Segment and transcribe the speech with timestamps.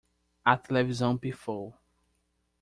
[0.47, 1.75] A televisão pifou